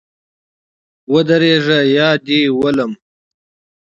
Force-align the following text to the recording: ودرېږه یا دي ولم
ودرېږه 1.13 1.79
یا 1.95 2.09
دي 2.25 2.39
ولم 2.59 2.91